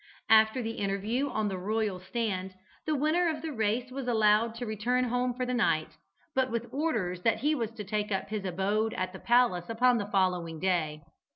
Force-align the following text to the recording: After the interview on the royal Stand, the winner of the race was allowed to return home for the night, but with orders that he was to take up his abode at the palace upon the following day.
After 0.31 0.63
the 0.63 0.79
interview 0.79 1.29
on 1.29 1.47
the 1.47 1.59
royal 1.59 1.99
Stand, 1.99 2.55
the 2.87 2.95
winner 2.95 3.29
of 3.29 3.43
the 3.43 3.51
race 3.51 3.91
was 3.91 4.07
allowed 4.07 4.55
to 4.55 4.65
return 4.65 5.03
home 5.03 5.35
for 5.35 5.45
the 5.45 5.53
night, 5.53 5.89
but 6.33 6.49
with 6.49 6.65
orders 6.73 7.21
that 7.21 7.41
he 7.41 7.53
was 7.53 7.69
to 7.73 7.83
take 7.83 8.11
up 8.11 8.29
his 8.29 8.43
abode 8.43 8.95
at 8.95 9.13
the 9.13 9.19
palace 9.19 9.69
upon 9.69 9.99
the 9.99 10.07
following 10.09 10.59
day. 10.59 11.03